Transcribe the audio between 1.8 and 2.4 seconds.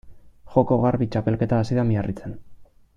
da Miarritzen.